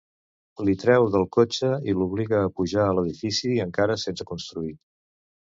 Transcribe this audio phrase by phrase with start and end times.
[0.69, 4.75] Li treu del cotxe i l'obliga a pujar a l'edifici encara sense construir.